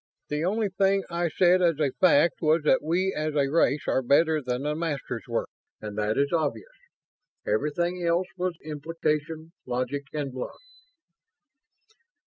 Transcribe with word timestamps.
The 0.29 0.43
only 0.43 0.69
thing 0.69 1.03
I 1.11 1.29
said 1.29 1.61
as 1.61 1.79
a 1.79 1.91
fact 1.99 2.41
was 2.41 2.63
that 2.63 2.81
we 2.81 3.13
as 3.15 3.35
a 3.35 3.47
race 3.51 3.83
are 3.87 4.01
better 4.01 4.41
than 4.41 4.63
the 4.63 4.73
Masters 4.73 5.25
were, 5.27 5.45
and 5.79 5.95
that 5.95 6.17
is 6.17 6.33
obvious. 6.33 6.73
Everything 7.45 8.01
else 8.03 8.25
was 8.35 8.57
implication, 8.63 9.51
logic, 9.67 10.05
and 10.11 10.31
bluff." 10.33 10.57